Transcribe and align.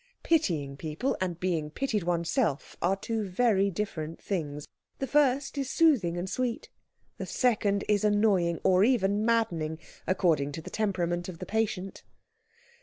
Pitying 0.23 0.77
people 0.77 1.15
and 1.21 1.39
being 1.39 1.69
pitied 1.69 2.01
oneself 2.01 2.75
are 2.81 2.95
two 2.95 3.23
very 3.29 3.69
different 3.69 4.19
things. 4.19 4.67
The 4.97 5.05
first 5.05 5.59
is 5.59 5.69
soothing 5.69 6.17
and 6.17 6.27
sweet, 6.27 6.71
the 7.19 7.27
second 7.27 7.83
is 7.87 8.03
annoying, 8.03 8.59
or 8.63 8.83
even 8.83 9.23
maddening, 9.23 9.77
according 10.07 10.53
to 10.53 10.61
the 10.63 10.71
temperament 10.71 11.29
of 11.29 11.37
the 11.37 11.45
patient. 11.45 12.01